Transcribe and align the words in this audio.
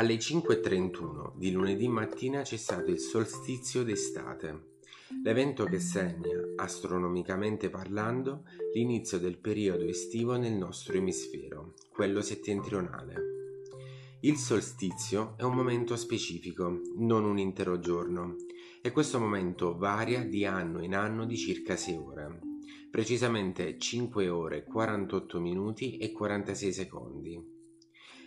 Alle 0.00 0.16
5.31 0.16 1.32
di 1.34 1.52
lunedì 1.52 1.86
mattina 1.86 2.40
c'è 2.40 2.56
stato 2.56 2.90
il 2.90 2.98
solstizio 2.98 3.84
d'estate, 3.84 4.78
l'evento 5.22 5.64
che 5.66 5.78
segna, 5.78 6.40
astronomicamente 6.56 7.68
parlando, 7.68 8.44
l'inizio 8.72 9.18
del 9.18 9.36
periodo 9.36 9.84
estivo 9.84 10.38
nel 10.38 10.54
nostro 10.54 10.94
emisfero, 10.94 11.74
quello 11.92 12.22
settentrionale. 12.22 13.14
Il 14.20 14.36
solstizio 14.36 15.34
è 15.36 15.42
un 15.42 15.54
momento 15.54 15.96
specifico, 15.96 16.80
non 16.96 17.24
un 17.24 17.38
intero 17.38 17.78
giorno, 17.78 18.36
e 18.80 18.92
questo 18.92 19.20
momento 19.20 19.76
varia 19.76 20.24
di 20.24 20.46
anno 20.46 20.82
in 20.82 20.94
anno 20.94 21.26
di 21.26 21.36
circa 21.36 21.76
6 21.76 21.96
ore, 21.96 22.38
precisamente 22.90 23.76
5 23.76 24.30
ore 24.30 24.64
48 24.64 25.38
minuti 25.40 25.98
e 25.98 26.10
46 26.10 26.72
secondi. 26.72 27.59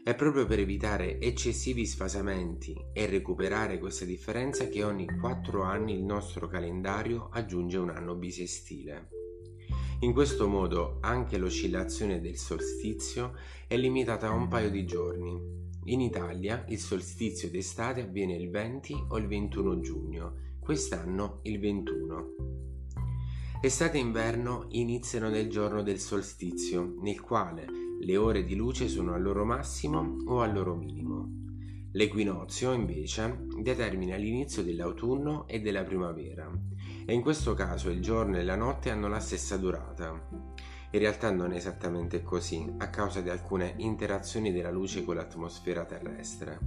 È 0.06 0.16
proprio 0.16 0.46
per 0.46 0.60
evitare 0.60 1.18
eccessivi 1.22 1.86
sfasamenti 1.86 2.76
e 2.92 3.06
recuperare 3.06 3.80
questa 3.80 4.04
differenza 4.04 4.68
che 4.68 4.84
ogni 4.84 5.08
4 5.08 5.62
anni 5.64 5.94
il 5.94 6.04
nostro 6.04 6.50
calendario 6.50 7.30
aggiunge 7.32 7.78
un 7.78 7.90
anno 7.90 8.14
bisestile. 8.16 9.08
In 10.02 10.12
questo 10.12 10.50
modo 10.50 10.98
anche 11.00 11.38
l'oscillazione 11.38 12.20
del 12.20 12.36
solstizio 12.36 13.34
è 13.66 13.78
limitata 13.78 14.28
a 14.28 14.34
un 14.34 14.50
paio 14.50 14.70
di 14.70 14.86
giorni. 14.86 15.40
In 15.86 16.02
Italia 16.02 16.66
il 16.67 16.80
solstizio 16.80 17.50
d'estate 17.50 18.02
avviene 18.02 18.36
il 18.36 18.50
20 18.50 19.06
o 19.08 19.17
il 19.17 19.28
21 19.28 19.80
giugno, 19.80 20.34
quest'anno 20.60 21.40
il 21.44 21.60
21. 21.62 22.36
Estate 23.62 23.98
e 23.98 24.02
inverno 24.02 24.66
iniziano 24.72 25.30
nel 25.30 25.48
giorno 25.48 25.82
del 25.82 26.00
solstizio, 26.00 26.94
nel 27.00 27.22
quale 27.22 27.92
le 28.06 28.18
ore 28.18 28.44
di 28.44 28.56
luce 28.56 28.88
sono 28.88 29.14
al 29.14 29.22
loro 29.22 29.46
massimo 29.46 30.18
o 30.28 30.42
al 30.42 30.54
loro 30.54 30.76
minimo. 30.76 31.42
L'equinozio, 31.92 32.73
invece, 32.73 33.45
determina 33.62 34.16
l'inizio 34.16 34.64
dell'autunno 34.64 35.48
e 35.48 35.62
della 35.62 35.84
primavera, 35.84 36.52
e 37.06 37.14
in 37.14 37.22
questo 37.22 37.54
caso 37.54 37.90
il 37.90 38.02
giorno 38.02 38.38
e 38.38 38.44
la 38.44 38.56
notte 38.56 38.90
hanno 38.90 39.08
la 39.08 39.20
stessa 39.20 39.58
durata. 39.58 40.10
In 40.92 41.00
realtà 41.00 41.32
non 41.32 41.54
è 41.54 41.56
esattamente 41.56 42.23
così, 42.23 42.68
a 42.78 42.90
causa 42.90 43.22
di 43.22 43.30
alcune 43.30 43.76
interazioni 43.78 44.52
della 44.52 44.72
luce 44.72 45.04
con 45.04 45.16
l'atmosfera 45.16 45.86
terrestre. 45.86 46.60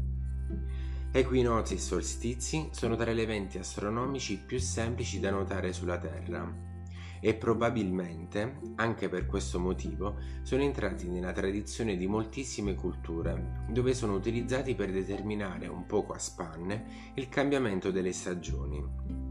Equinozi 1.12 1.75
e 1.75 1.78
solstizi 1.78 2.69
sono 2.73 2.97
tra 2.97 3.12
gli 3.12 3.21
eventi 3.21 3.59
astronomici 3.59 4.39
più 4.39 4.59
semplici 4.59 5.21
da 5.21 5.31
notare 5.31 5.73
sulla 5.73 5.98
Terra 5.98 6.75
e 7.20 7.34
probabilmente, 7.34 8.59
anche 8.77 9.09
per 9.09 9.27
questo 9.27 9.59
motivo, 9.59 10.17
sono 10.42 10.62
entrati 10.62 11.09
nella 11.09 11.33
tradizione 11.33 11.97
di 11.97 12.06
moltissime 12.06 12.75
culture, 12.75 13.64
dove 13.70 13.95
sono 13.95 14.14
utilizzati 14.14 14.75
per 14.75 14.92
determinare 14.92 15.67
un 15.67 15.87
poco 15.87 16.12
a 16.12 16.19
spanne 16.19 17.12
il 17.14 17.28
cambiamento 17.28 17.91
delle 17.91 18.12
stagioni. 18.12 19.25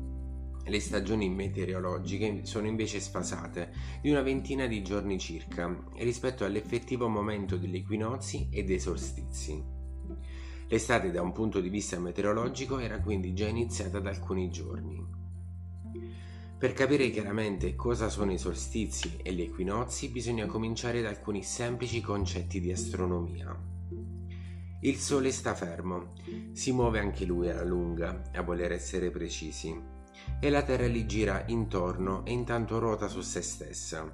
Le 0.68 0.80
stagioni 0.80 1.30
meteorologiche 1.30 2.44
sono 2.44 2.66
invece 2.66 3.00
sfasate 3.00 3.72
di 4.02 4.10
una 4.10 4.22
ventina 4.22 4.66
di 4.66 4.82
giorni 4.82 5.20
circa 5.20 5.84
rispetto 5.98 6.44
all'effettivo 6.44 7.08
momento 7.08 7.56
degli 7.56 7.76
equinozi 7.76 8.50
e 8.52 8.64
dei 8.64 8.80
solstizi. 8.80 9.64
L'estate 10.68 11.12
da 11.12 11.22
un 11.22 11.32
punto 11.32 11.62
di 11.62 11.70
vista 11.70 12.00
meteorologico 12.00 12.80
era 12.80 13.00
quindi 13.00 13.36
già 13.36 13.48
iniziata 13.48 14.00
da 14.00 14.10
alcuni 14.10 14.50
giorni. 14.50 15.06
Per 16.58 16.72
capire 16.72 17.10
chiaramente 17.10 17.76
cosa 17.76 18.08
sono 18.08 18.32
i 18.32 18.38
solstizi 18.38 19.18
e 19.22 19.34
gli 19.34 19.42
equinozi 19.42 20.08
bisogna 20.08 20.46
cominciare 20.46 21.02
da 21.02 21.10
alcuni 21.10 21.44
semplici 21.44 22.00
concetti 22.00 22.62
di 22.62 22.72
astronomia. 22.72 23.54
Il 24.80 24.96
Sole 24.96 25.34
sta 25.34 25.54
fermo, 25.54 26.14
si 26.54 26.72
muove 26.72 27.00
anche 27.00 27.26
lui 27.26 27.50
alla 27.50 27.66
lunga, 27.66 28.22
a 28.34 28.42
voler 28.42 28.72
essere 28.72 29.12
precisi, 29.12 29.78
e 30.40 30.50
la 30.50 30.64
Terra 30.64 30.88
gli 30.88 31.06
gira 31.06 31.44
intorno 31.48 32.24
e 32.26 32.32
intanto 32.32 32.80
ruota 32.80 33.10
su 33.10 33.20
se 33.20 33.42
stessa. 33.42 34.10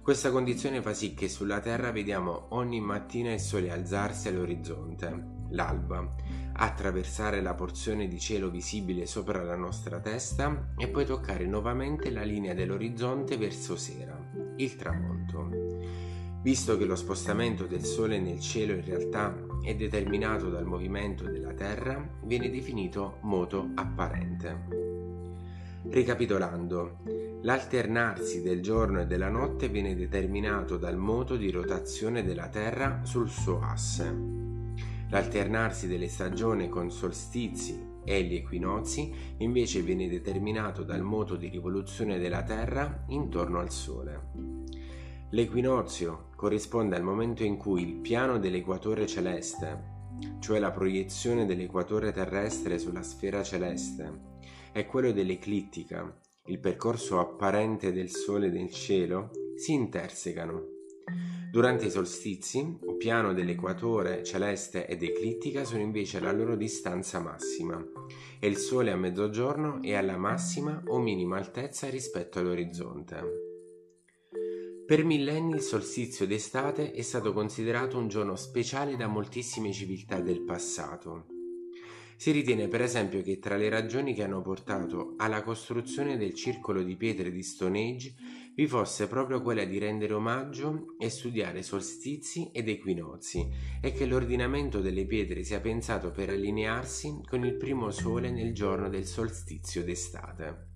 Questa 0.00 0.30
condizione 0.30 0.80
fa 0.80 0.94
sì 0.94 1.12
che 1.12 1.28
sulla 1.28 1.58
Terra 1.58 1.90
vediamo 1.90 2.46
ogni 2.50 2.80
mattina 2.80 3.32
il 3.32 3.40
Sole 3.40 3.72
alzarsi 3.72 4.28
all'orizzonte, 4.28 5.26
l'alba, 5.50 6.14
attraversare 6.60 7.40
la 7.40 7.54
porzione 7.54 8.08
di 8.08 8.18
cielo 8.18 8.50
visibile 8.50 9.06
sopra 9.06 9.42
la 9.42 9.54
nostra 9.54 10.00
testa 10.00 10.70
e 10.76 10.88
poi 10.88 11.04
toccare 11.04 11.46
nuovamente 11.46 12.10
la 12.10 12.22
linea 12.22 12.52
dell'orizzonte 12.52 13.36
verso 13.36 13.76
sera, 13.76 14.18
il 14.56 14.74
tramonto. 14.74 15.50
Visto 16.42 16.76
che 16.76 16.84
lo 16.84 16.96
spostamento 16.96 17.66
del 17.66 17.84
Sole 17.84 18.18
nel 18.18 18.40
cielo 18.40 18.72
in 18.72 18.84
realtà 18.84 19.36
è 19.62 19.74
determinato 19.74 20.50
dal 20.50 20.64
movimento 20.64 21.24
della 21.24 21.52
Terra, 21.52 22.04
viene 22.22 22.50
definito 22.50 23.18
moto 23.22 23.70
apparente. 23.74 24.66
Ricapitolando, 25.82 26.98
l'alternarsi 27.42 28.42
del 28.42 28.60
giorno 28.62 29.00
e 29.00 29.06
della 29.06 29.30
notte 29.30 29.68
viene 29.68 29.94
determinato 29.94 30.76
dal 30.76 30.96
moto 30.96 31.36
di 31.36 31.50
rotazione 31.50 32.24
della 32.24 32.48
Terra 32.48 33.00
sul 33.04 33.28
suo 33.28 33.60
asse. 33.60 34.37
L'alternarsi 35.10 35.86
delle 35.86 36.08
stagioni 36.08 36.68
con 36.68 36.90
solstizi 36.90 37.96
e 38.04 38.22
gli 38.24 38.34
equinozi 38.34 39.12
invece 39.38 39.80
viene 39.80 40.08
determinato 40.08 40.82
dal 40.82 41.02
moto 41.02 41.36
di 41.36 41.48
rivoluzione 41.48 42.18
della 42.18 42.42
Terra 42.42 43.04
intorno 43.08 43.58
al 43.58 43.70
Sole. 43.70 44.30
L'equinozio 45.30 46.30
corrisponde 46.36 46.96
al 46.96 47.02
momento 47.02 47.42
in 47.42 47.56
cui 47.56 47.82
il 47.82 47.96
piano 47.96 48.38
dell'equatore 48.38 49.06
celeste, 49.06 49.96
cioè 50.40 50.58
la 50.58 50.70
proiezione 50.70 51.44
dell'equatore 51.44 52.12
terrestre 52.12 52.78
sulla 52.78 53.02
sfera 53.02 53.42
celeste, 53.42 54.36
e 54.72 54.86
quello 54.86 55.12
dell'eclittica, 55.12 56.18
il 56.46 56.58
percorso 56.58 57.18
apparente 57.18 57.92
del 57.92 58.10
Sole 58.10 58.50
nel 58.50 58.70
cielo, 58.70 59.30
si 59.54 59.72
intersecano. 59.72 60.77
Durante 61.50 61.86
i 61.86 61.90
solstizi, 61.90 62.78
piano 62.98 63.32
dell'equatore 63.32 64.22
celeste 64.24 64.86
ed 64.86 65.02
eclittica 65.02 65.64
sono 65.64 65.80
invece 65.80 66.18
alla 66.18 66.32
loro 66.32 66.56
distanza 66.56 67.20
massima 67.20 67.82
e 68.40 68.46
il 68.46 68.56
Sole 68.56 68.90
a 68.90 68.96
mezzogiorno 68.96 69.80
è 69.80 69.94
alla 69.94 70.16
massima 70.16 70.82
o 70.88 70.98
minima 70.98 71.38
altezza 71.38 71.88
rispetto 71.88 72.38
all'orizzonte. 72.38 73.46
Per 74.84 75.04
millenni 75.04 75.54
il 75.54 75.60
solstizio 75.60 76.26
d'estate 76.26 76.92
è 76.92 77.02
stato 77.02 77.32
considerato 77.32 77.98
un 77.98 78.08
giorno 78.08 78.36
speciale 78.36 78.96
da 78.96 79.06
moltissime 79.06 79.72
civiltà 79.72 80.20
del 80.20 80.42
passato. 80.42 81.26
Si 82.16 82.32
ritiene 82.32 82.66
per 82.66 82.82
esempio 82.82 83.22
che 83.22 83.38
tra 83.38 83.56
le 83.56 83.68
ragioni 83.68 84.12
che 84.12 84.24
hanno 84.24 84.42
portato 84.42 85.14
alla 85.18 85.42
costruzione 85.42 86.16
del 86.16 86.34
circolo 86.34 86.82
di 86.82 86.96
pietre 86.96 87.30
di 87.30 87.42
Stone 87.42 87.90
Age 87.90 88.14
vi 88.58 88.66
fosse 88.66 89.06
proprio 89.06 89.40
quella 89.40 89.64
di 89.64 89.78
rendere 89.78 90.14
omaggio 90.14 90.96
e 90.98 91.10
studiare 91.10 91.62
solstizi 91.62 92.50
ed 92.52 92.68
equinozi 92.68 93.48
e 93.80 93.92
che 93.92 94.04
l'ordinamento 94.04 94.80
delle 94.80 95.06
pietre 95.06 95.44
sia 95.44 95.60
pensato 95.60 96.10
per 96.10 96.30
allinearsi 96.30 97.20
con 97.24 97.44
il 97.44 97.54
primo 97.54 97.92
sole 97.92 98.32
nel 98.32 98.52
giorno 98.52 98.88
del 98.88 99.04
solstizio 99.04 99.84
d'estate. 99.84 100.70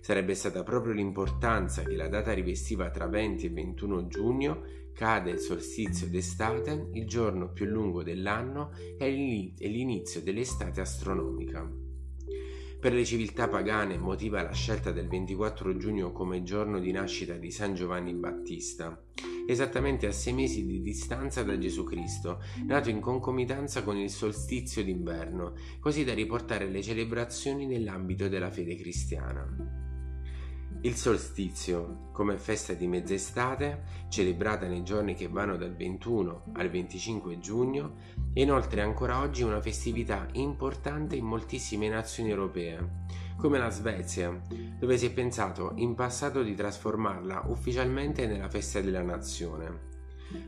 Sarebbe 0.00 0.34
stata 0.34 0.62
proprio 0.64 0.92
l'importanza 0.92 1.82
che 1.82 1.96
la 1.96 2.08
data 2.08 2.34
rivestiva 2.34 2.90
tra 2.90 3.06
20 3.06 3.46
e 3.46 3.50
21 3.50 4.06
giugno 4.06 4.62
cade 4.92 5.30
il 5.30 5.38
solstizio 5.38 6.06
d'estate, 6.08 6.90
il 6.92 7.06
giorno 7.06 7.52
più 7.52 7.64
lungo 7.64 8.02
dell'anno 8.02 8.72
e 8.98 9.08
l'inizio 9.08 10.20
dell'estate 10.20 10.82
astronomica. 10.82 11.83
Per 12.84 12.92
le 12.92 13.06
civiltà 13.06 13.48
pagane 13.48 13.96
motiva 13.96 14.42
la 14.42 14.52
scelta 14.52 14.92
del 14.92 15.08
24 15.08 15.74
giugno 15.78 16.12
come 16.12 16.42
giorno 16.42 16.78
di 16.78 16.92
nascita 16.92 17.32
di 17.32 17.50
San 17.50 17.74
Giovanni 17.74 18.12
Battista, 18.12 19.02
esattamente 19.46 20.06
a 20.06 20.12
sei 20.12 20.34
mesi 20.34 20.66
di 20.66 20.82
distanza 20.82 21.42
da 21.42 21.56
Gesù 21.56 21.84
Cristo, 21.84 22.42
nato 22.66 22.90
in 22.90 23.00
concomitanza 23.00 23.82
con 23.82 23.96
il 23.96 24.10
solstizio 24.10 24.84
d'inverno, 24.84 25.54
così 25.80 26.04
da 26.04 26.12
riportare 26.12 26.68
le 26.68 26.82
celebrazioni 26.82 27.64
nell'ambito 27.64 28.28
della 28.28 28.50
fede 28.50 28.76
cristiana. 28.76 29.83
Il 30.84 30.96
solstizio, 30.96 32.10
come 32.12 32.36
festa 32.36 32.74
di 32.74 32.86
mezz'estate, 32.86 33.84
celebrata 34.10 34.66
nei 34.66 34.82
giorni 34.82 35.14
che 35.14 35.28
vanno 35.28 35.56
dal 35.56 35.74
21 35.74 36.52
al 36.52 36.68
25 36.68 37.38
giugno, 37.38 37.94
è 38.34 38.40
inoltre 38.40 38.82
ancora 38.82 39.20
oggi 39.20 39.42
una 39.42 39.62
festività 39.62 40.28
importante 40.32 41.16
in 41.16 41.24
moltissime 41.24 41.88
nazioni 41.88 42.28
europee, 42.28 43.06
come 43.38 43.56
la 43.56 43.70
Svezia, 43.70 44.38
dove 44.78 44.98
si 44.98 45.06
è 45.06 45.10
pensato 45.10 45.72
in 45.76 45.94
passato 45.94 46.42
di 46.42 46.54
trasformarla 46.54 47.44
ufficialmente 47.46 48.26
nella 48.26 48.50
festa 48.50 48.82
della 48.82 49.00
nazione. 49.00 49.93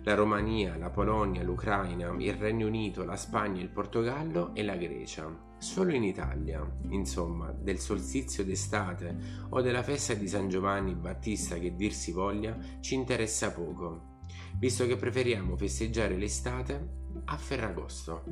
La 0.03 0.15
Romania, 0.15 0.77
la 0.77 0.91
Polonia, 0.91 1.43
l'Ucraina, 1.43 2.15
il 2.19 2.35
Regno 2.35 2.67
Unito, 2.67 3.05
la 3.05 3.17
Spagna, 3.17 3.61
il 3.61 3.71
Portogallo 3.71 4.55
e 4.55 4.63
la 4.63 4.77
Grecia. 4.77 5.45
Solo 5.59 5.93
in 5.93 6.03
Italia, 6.05 6.65
insomma, 6.91 7.51
del 7.51 7.79
solstizio 7.79 8.45
d'estate 8.45 9.17
o 9.51 9.61
della 9.61 9.83
festa 9.83 10.15
di 10.15 10.29
San 10.29 10.49
Giovanni 10.49 10.95
Battista 10.95 11.57
che 11.57 11.75
dir 11.75 11.93
si 11.93 12.13
voglia, 12.13 12.57
ci 12.81 12.95
interessa 12.95 13.53
poco, 13.53 14.19
visto 14.59 14.87
che 14.87 14.97
preferiamo 14.97 15.57
festeggiare 15.57 16.17
l'estate 16.17 16.89
a 17.25 17.37
Ferragosto. 17.37 18.25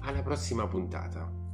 Alla 0.00 0.22
prossima 0.22 0.66
puntata. 0.68 1.44